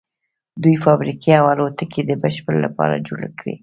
[0.63, 3.55] دوی فابریکې او الوتکې د بشر لپاره جوړې کړې